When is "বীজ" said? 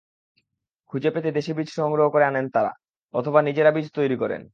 1.53-1.69, 3.71-3.87